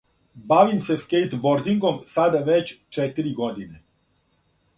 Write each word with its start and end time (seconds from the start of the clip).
Бавим 0.51 0.77
се 0.85 0.95
скејтбордингом 1.01 1.99
сада 2.15 2.41
већ 2.49 2.73
четири 2.99 3.35
године. 3.43 3.71